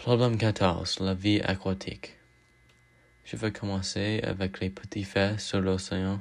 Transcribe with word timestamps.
Problème 0.00 0.38
14. 0.38 1.00
La 1.00 1.12
vie 1.12 1.42
aquatique. 1.42 2.16
Je 3.26 3.36
vais 3.36 3.52
commencer 3.52 4.22
avec 4.22 4.58
les 4.60 4.70
petits 4.70 5.04
faits 5.04 5.38
sur 5.38 5.60
l'océan. 5.60 6.20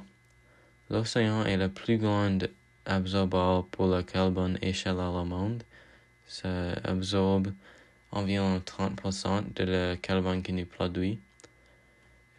L'océan 0.90 1.46
est 1.46 1.56
le 1.56 1.70
plus 1.70 1.98
grand 1.98 2.40
absorbeur 2.86 3.66
pour 3.68 3.88
le 3.88 4.04
carbone 4.04 4.60
échelle 4.62 4.98
au 4.98 5.24
monde. 5.24 5.64
Ça 6.28 6.74
absorbe 6.84 7.54
environ 8.12 8.60
30% 8.60 9.54
de 9.56 9.64
le 9.64 9.96
carbone 9.96 10.44
que 10.44 10.52
nous 10.52 10.66
produit. 10.66 11.18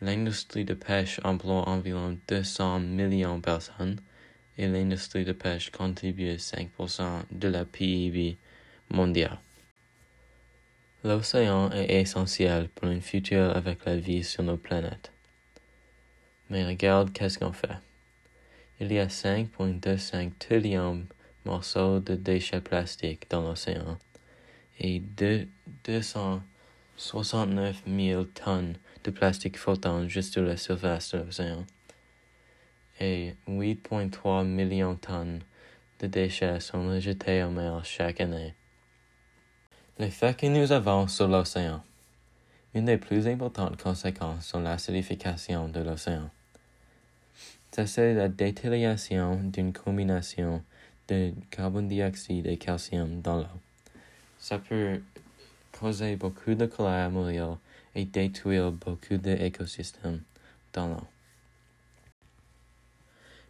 L'industrie 0.03 0.67
de 0.67 0.75
pêche 0.75 1.21
emploie 1.25 1.67
environ 1.67 2.19
200 2.29 2.81
millions 2.81 3.39
de 3.39 3.43
personnes 3.43 3.99
et 4.59 4.69
l'industrie 4.69 5.25
de 5.25 5.33
pêche 5.33 5.71
contribue 5.71 6.35
5% 6.35 7.23
de 7.31 7.49
la 7.49 7.65
PIB 7.65 8.37
mondiale. 8.91 9.39
L'océan 11.03 11.71
est 11.73 12.01
essentiel 12.01 12.69
pour 12.69 12.89
un 12.89 13.01
futur 13.01 13.57
avec 13.57 13.87
la 13.87 13.97
vie 13.97 14.23
sur 14.23 14.43
nos 14.43 14.59
planètes. 14.59 15.11
Mais 16.51 16.67
regarde 16.67 17.11
qu'est-ce 17.13 17.39
qu'on 17.39 17.53
fait. 17.53 17.79
Il 18.81 18.93
y 18.93 18.99
a 18.99 19.07
5,25 19.07 20.33
trillions 20.39 21.07
morceaux 21.47 22.01
de 22.01 22.17
déchets 22.17 22.61
plastiques 22.61 23.31
dans 23.31 23.41
l'océan 23.41 23.97
et 24.79 25.01
269 25.87 27.83
000 27.87 28.25
tonnes 28.25 28.75
de 29.05 29.11
plastique 29.11 29.57
flottant 29.59 30.07
juste 30.07 30.35
sur 30.35 30.43
la 30.43 30.59
surface 30.59 31.13
de 31.13 31.19
l'océan 31.19 31.65
et 33.01 33.35
8,3 33.49 34.45
millions 34.45 34.93
de 34.93 34.99
tonnes 34.99 35.41
de 36.01 36.07
déchets 36.07 36.61
sont 36.61 36.89
rejetés 36.89 37.43
en 37.43 37.51
mer 37.51 37.85
chaque 37.85 38.21
année. 38.21 38.55
Les 40.01 40.09
faits 40.09 40.39
que 40.39 40.47
nous 40.47 40.73
avons 40.73 41.09
sur 41.09 41.29
l'océan. 41.29 41.83
Une 42.73 42.87
des 42.87 42.97
plus 42.97 43.27
importantes 43.27 43.77
conséquences 43.77 44.47
sont 44.47 44.61
l'acidification 44.61 45.69
de 45.69 45.81
l'océan. 45.81 46.31
C'est 47.71 48.15
la 48.15 48.31
détérioration 48.31 49.39
d'une 49.45 49.75
combinaison 49.75 50.63
de 51.09 51.35
carbone 51.51 51.87
dioxyde 51.87 52.47
et 52.47 52.57
calcium 52.57 53.21
dans 53.21 53.41
l'eau. 53.41 53.61
Ça 54.39 54.59
peut 54.59 55.03
causer 55.79 56.17
beaucoup 56.17 56.55
de 56.55 56.65
colère 56.65 57.11
mourir 57.11 57.59
et 57.95 58.07
détruire 58.07 58.73
beaucoup 58.73 59.19
d'écosystèmes 59.19 60.23
dans 60.73 60.89
l'eau. 60.89 61.07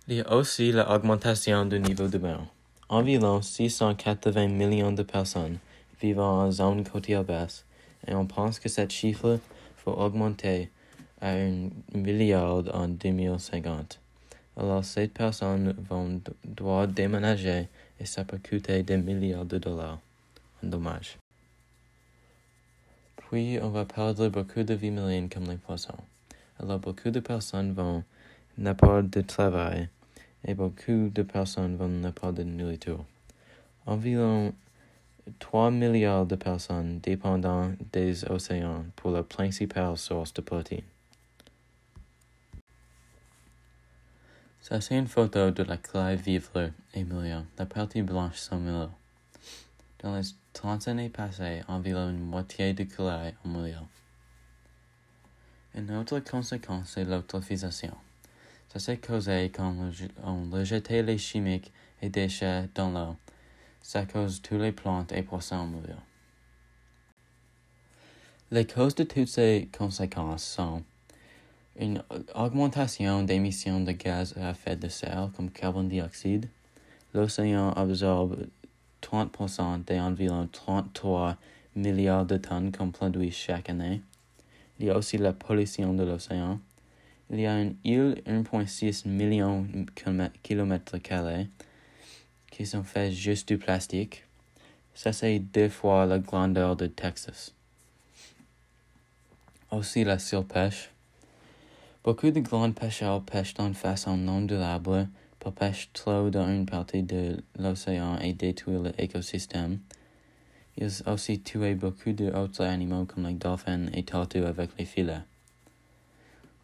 Il 0.08 0.16
y 0.16 0.20
a 0.20 0.32
aussi 0.32 0.72
l'augmentation 0.72 1.64
du 1.64 1.78
niveau 1.78 2.08
de 2.08 2.18
mer. 2.18 2.40
Environ 2.88 3.40
680 3.40 4.48
millions 4.48 4.90
de 4.90 5.04
personnes 5.04 5.60
vivent 6.00 6.20
en 6.20 6.50
zone 6.50 6.84
côtière 6.84 7.24
basse 7.24 7.64
et 8.06 8.14
on 8.14 8.26
pense 8.26 8.58
que 8.58 8.68
cette 8.68 8.92
chiffre 8.92 9.38
va 9.84 9.92
augmenter 9.92 10.70
à 11.20 11.32
un 11.32 11.68
milliard 11.94 12.64
en 12.74 12.88
2050. 12.88 14.00
Alors 14.56 14.84
ces 14.84 15.08
personnes 15.08 15.74
vont 15.88 16.20
devoir 16.44 16.88
déménager 16.88 17.68
et 17.98 18.04
ça 18.04 18.24
peut 18.24 18.38
coûter 18.38 18.82
des 18.82 18.96
milliards 18.96 19.44
de 19.44 19.58
dollars 19.58 19.98
en 20.62 20.66
dommages. 20.66 21.18
Puis 23.16 23.58
on 23.62 23.68
va 23.68 23.84
perdre 23.84 24.28
beaucoup 24.28 24.62
de 24.62 24.74
vies 24.74 24.90
marines 24.90 25.28
comme 25.28 25.48
les 25.48 25.56
poissons. 25.56 25.94
Alors 26.58 26.78
beaucoup 26.78 27.10
de 27.10 27.20
personnes 27.20 27.72
vont 27.72 28.02
n'avoir 28.58 29.02
de 29.02 29.20
travail 29.20 29.88
et 30.44 30.54
beaucoup 30.54 31.10
de 31.14 31.22
personnes 31.22 31.76
vont 31.76 32.12
pas 32.12 32.32
de 32.32 32.42
nourriture. 32.42 33.04
Environ 33.86 34.52
3 35.38 35.70
milliards 35.70 36.26
de 36.26 36.36
personnes 36.36 37.00
dépendent 37.00 37.76
des 37.92 38.24
océans 38.30 38.84
pour 38.96 39.10
la 39.10 39.22
principale 39.22 39.96
source 39.96 40.32
de 40.34 40.40
protéines. 40.40 40.82
Ça, 44.60 44.80
c'est 44.80 44.98
une 44.98 45.08
photo 45.08 45.50
de 45.50 45.62
la 45.62 45.76
clave 45.76 46.20
vivre 46.20 46.70
Emilia, 46.94 47.44
la 47.58 47.66
partie 47.66 48.02
blanche 48.02 48.50
milieu. 48.52 48.88
Dans 50.02 50.16
les 50.16 50.22
30 50.52 50.88
années 50.88 51.08
passées, 51.08 51.62
environ 51.66 52.10
une 52.10 52.20
moitié 52.20 52.72
de 52.74 52.84
clave 52.84 53.32
en 53.44 53.48
milieu. 53.48 53.74
Une 55.74 55.90
autre 55.96 56.18
conséquence 56.20 56.96
est 56.96 57.04
l'eutrophisation. 57.04 57.96
Ça 58.72 58.78
s'est 58.78 58.98
causé 58.98 59.50
quand 59.50 59.74
on 60.24 60.50
rejetait 60.50 61.02
les 61.02 61.18
chimiques 61.18 61.72
et 62.02 62.08
déchets 62.08 62.68
dans 62.74 62.90
l'eau. 62.90 63.16
Ça 63.82 64.04
toutes 64.04 64.52
les 64.52 64.72
plantes 64.72 65.12
et 65.12 65.22
poissons 65.22 65.66
mourir. 65.66 65.96
Les 68.50 68.66
causes 68.66 68.94
de 68.94 69.04
toutes 69.04 69.28
ces 69.28 69.68
conséquences 69.76 70.44
sont 70.44 70.82
une 71.78 72.02
augmentation 72.34 73.22
d'émissions 73.22 73.80
de 73.80 73.92
gaz 73.92 74.36
à 74.36 74.50
effet 74.50 74.76
de 74.76 74.88
serre 74.88 75.30
comme 75.36 75.50
carbone 75.50 75.88
dioxyde. 75.88 76.48
L'océan 77.14 77.70
absorbe 77.70 78.46
30% 79.02 79.84
des 79.84 79.98
environ 79.98 80.48
33 80.50 81.36
milliards 81.74 82.26
de 82.26 82.36
tonnes 82.36 82.72
qu'on 82.72 82.90
produit 82.90 83.30
chaque 83.30 83.70
année. 83.70 84.02
Il 84.78 84.86
y 84.86 84.90
a 84.90 84.96
aussi 84.96 85.16
la 85.16 85.32
pollution 85.32 85.94
de 85.94 86.02
l'océan. 86.02 86.60
Il 87.30 87.40
y 87.40 87.46
a 87.46 87.60
une 87.60 87.76
île 87.84 88.22
1,6 88.26 89.08
million 89.08 89.62
de 89.62 90.30
kilomètres 90.42 90.98
carrés 90.98 91.48
qui 92.50 92.66
sont 92.66 92.82
faits 92.82 93.12
juste 93.12 93.48
du 93.48 93.58
plastique. 93.58 94.24
Ça, 94.94 95.12
c'est 95.12 95.38
deux 95.38 95.68
fois 95.68 96.06
la 96.06 96.18
grandeur 96.18 96.76
de 96.76 96.86
Texas. 96.86 97.54
Aussi 99.70 100.04
la 100.04 100.18
surpêche. 100.18 100.90
Beaucoup 102.02 102.30
de 102.30 102.40
grands 102.40 102.72
pêcheurs 102.72 103.22
pêchent 103.22 103.54
d'une 103.54 103.74
façon 103.74 104.16
non 104.16 104.42
durable 104.42 105.08
pour 105.38 105.52
pêcher 105.52 105.88
trop 105.92 106.28
dans 106.30 106.48
une 106.48 106.66
partie 106.66 107.02
de 107.02 107.42
l'océan 107.58 108.18
et 108.18 108.32
détruire 108.32 108.82
l'écosystème. 108.98 109.78
Ils 110.76 111.02
ont 111.06 111.12
aussi 111.12 111.40
tué 111.40 111.74
beaucoup 111.74 112.12
d'autres 112.12 112.62
animaux 112.64 113.04
comme 113.04 113.26
les 113.26 113.34
dauphins 113.34 113.86
et 113.92 114.02
tortues 114.02 114.44
avec 114.44 114.70
les 114.78 114.84
filets. 114.84 115.22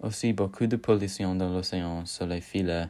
Aussi 0.01 0.33
beaucoup 0.33 0.67
de 0.67 0.77
pollution 0.77 1.35
dans 1.35 1.51
l'océan 1.51 2.07
sur 2.07 2.27
les 2.27 2.41
filets 2.41 2.89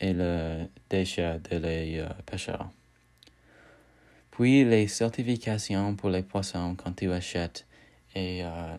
et 0.00 0.12
le 0.12 0.66
déchet 0.90 1.38
de 1.50 1.56
les 1.56 1.98
euh, 1.98 2.08
pêcheurs. 2.26 2.70
Puis 4.30 4.64
les 4.64 4.88
certifications 4.88 5.94
pour 5.94 6.10
les 6.10 6.22
poissons 6.22 6.74
quand 6.74 6.92
tu 6.92 7.10
achètes 7.12 7.66
est 8.14 8.42
euh, 8.42 8.76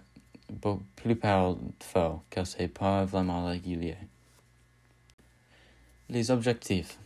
plupart 0.95 1.57
faux 1.79 2.21
car 2.29 2.45
c'est 2.45 2.67
pas 2.67 3.05
vraiment 3.05 3.45
régulier. 3.45 3.95
Les 6.09 6.29
objectifs. 6.29 6.99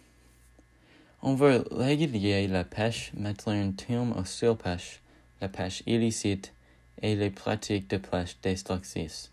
On 1.22 1.36
veut 1.36 1.66
régulier 1.72 2.48
la 2.48 2.64
pêche, 2.64 3.12
mettre 3.14 3.50
un 3.50 3.72
terme 3.72 4.14
aux 4.18 4.26
surpêche, 4.26 5.02
la 5.42 5.50
pêche 5.50 5.84
illicite 5.86 6.54
et 7.02 7.16
les 7.16 7.30
pratiques 7.30 7.90
de 7.90 7.98
pêche 7.98 8.38
destructrices. 8.42 9.32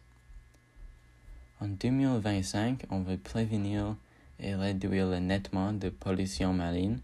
En 1.60 1.69
2025, 1.69 2.84
on 2.91 3.00
veut 3.00 3.16
prévenir 3.16 3.97
et 4.41 4.55
réduire 4.55 5.21
nettement 5.21 5.73
de 5.73 5.89
pollution 5.89 6.53
marine, 6.53 7.01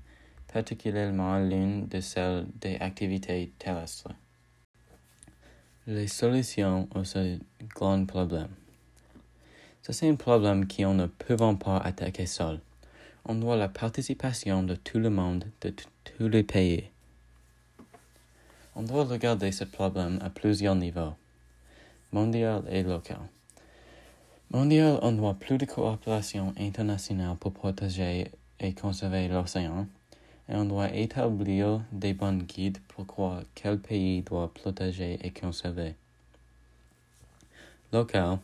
particulièrement 0.53 1.38
l'une 1.38 1.87
de 1.88 2.00
celles 2.00 2.47
des 2.60 2.76
activités 2.76 3.53
terrestres. 3.59 4.10
Les 5.87 6.06
solutions 6.06 6.88
à 6.94 7.04
ce 7.04 7.38
grand 7.75 8.04
problème. 8.04 8.50
c'est 9.82 10.09
un 10.09 10.15
problème 10.15 10.69
qu'on 10.69 10.94
ne 10.94 11.06
peut 11.06 11.37
pas 11.37 11.78
attaquer 11.78 12.26
seul. 12.26 12.60
On 13.25 13.34
doit 13.34 13.56
la 13.56 13.69
participation 13.69 14.62
de 14.62 14.75
tout 14.75 14.99
le 14.99 15.10
monde, 15.10 15.44
de 15.60 15.75
tous 16.04 16.28
les 16.28 16.43
pays. 16.43 16.91
On 18.75 18.82
doit 18.82 19.04
regarder 19.04 19.52
ce 19.52 19.64
problème 19.64 20.19
à 20.23 20.31
plusieurs 20.31 20.76
niveaux, 20.76 21.14
mondial 22.12 22.64
et 22.70 22.82
local. 22.82 23.20
Mondial, 24.52 24.99
on 25.00 25.12
doit 25.12 25.32
plus 25.32 25.56
de 25.56 25.64
coopération 25.64 26.52
internationale 26.58 27.37
pour 27.40 27.54
protéger 27.54 28.31
et 28.60 28.75
conserver 28.75 29.26
l'océan, 29.26 29.87
et 30.46 30.54
on 30.54 30.66
doit 30.66 30.94
établir 30.94 31.81
des 31.90 32.12
bons 32.12 32.43
guides 32.43 32.76
pour 32.88 33.06
quoi 33.06 33.44
quel 33.54 33.78
pays 33.78 34.20
doit 34.20 34.52
protéger 34.52 35.19
et 35.22 35.31
conserver? 35.31 35.94
Local, 37.94 38.40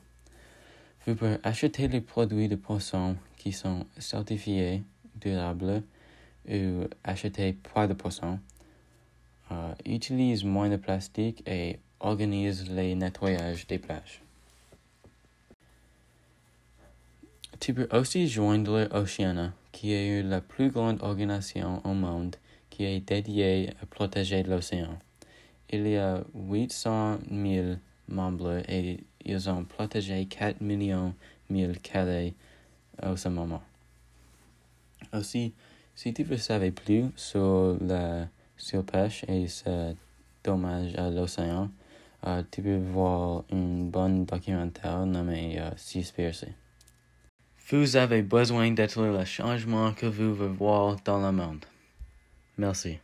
vous 1.06 1.14
pouvez 1.14 1.37
acheter 1.43 1.88
les 1.88 2.00
produits 2.00 2.49
de 2.49 2.56
poisson 2.56 3.14
qui 3.37 3.52
sont 3.52 3.84
certifiés 3.99 4.82
durables 5.14 5.82
ou 6.49 6.84
acheter 7.05 7.52
pas 7.75 7.87
de 7.87 7.93
poisson. 7.93 8.38
Euh, 9.52 9.75
utilise 9.84 10.43
moins 10.43 10.70
de 10.70 10.76
plastique 10.76 11.46
et 11.46 11.78
organise 12.00 12.70
les 12.70 12.94
nettoyages 12.94 13.66
des 13.66 13.78
plages. 13.78 14.22
Peux 17.60 17.88
aussi 17.93 18.26
joindre 18.28 18.88
Oceana, 18.93 19.52
qui 19.72 19.93
est 19.93 20.22
la 20.22 20.40
plus 20.40 20.70
grande 20.70 21.02
organisation 21.02 21.82
au 21.84 21.93
monde 21.93 22.37
qui 22.70 22.84
est 22.84 23.00
dédiée 23.00 23.70
à 23.82 23.87
protéger 23.87 24.43
l'océan. 24.43 24.99
il 25.70 25.87
y 25.87 25.96
a 25.96 26.25
800 26.34 27.19
000 27.31 27.76
membres 28.08 28.62
et 28.69 29.00
ils 29.25 29.50
ont 29.50 29.64
protégé 29.64 30.25
4 30.25 30.62
millions 30.62 31.12
de 31.50 31.72
carrés 31.75 32.34
au 33.05 33.16
ce 33.16 33.28
moment. 33.28 33.62
Aussi, 35.12 35.52
si 35.94 36.14
tu 36.14 36.22
veux 36.22 36.38
savoir 36.38 36.72
plus 36.72 37.06
sur 37.16 37.76
la 37.81 38.28
surpêche 38.56 39.25
et 39.28 39.46
ce 39.46 39.94
dommage 40.43 40.94
à 40.96 41.10
l'océan, 41.10 41.70
euh, 42.26 42.43
tu 42.50 42.62
peux 42.62 42.78
voir 42.78 43.44
un 43.52 43.84
bon 43.84 44.25
documentaire 44.25 45.05
nommé 45.05 45.60
euh, 45.60 45.70
Seaspiracy. 45.76 46.46
Vous 47.70 47.97
avez 47.97 48.23
besoin 48.23 48.70
d'être 48.70 49.03
le 49.03 49.25
changement 49.26 49.93
que 49.93 50.06
vous 50.06 50.35
voulez 50.35 50.49
voir 50.49 50.97
dans 51.05 51.20
le 51.20 51.31
monde. 51.31 51.67
Merci. 52.56 52.99